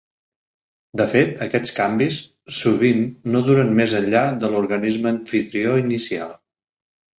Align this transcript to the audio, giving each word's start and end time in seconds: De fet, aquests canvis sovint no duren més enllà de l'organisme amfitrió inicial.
De 1.01 1.05
fet, 1.11 1.35
aquests 1.45 1.73
canvis 1.79 2.17
sovint 2.61 3.05
no 3.35 3.43
duren 3.51 3.71
més 3.83 3.95
enllà 4.01 4.25
de 4.47 4.53
l'organisme 4.57 5.15
amfitrió 5.15 5.79
inicial. 5.85 6.37